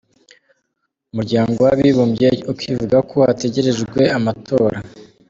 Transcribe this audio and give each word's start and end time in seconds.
Umuryango 1.11 1.57
w’abibumbye 1.67 2.27
ukivuga 2.51 2.97
ko 3.09 3.17
hategerejwe 3.27 4.01
amatora. 4.17 4.77